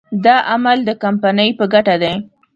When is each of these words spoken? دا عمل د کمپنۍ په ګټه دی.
دا 0.25 0.35
عمل 0.51 0.77
د 0.87 0.91
کمپنۍ 1.03 1.49
په 1.59 1.65
ګټه 1.73 1.95
دی. 2.01 2.13